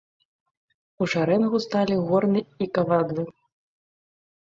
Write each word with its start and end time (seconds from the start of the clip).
У 1.03 1.09
шарэнгу 1.15 1.61
сталі 1.67 2.01
горны 2.09 2.41
і 2.47 2.65
кавадлы. 2.81 3.31